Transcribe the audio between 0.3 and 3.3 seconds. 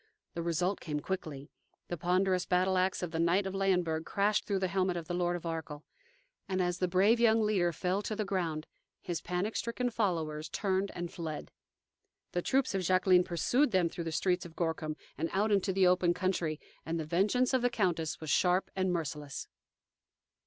The result came quickly. The ponderous battle axe of the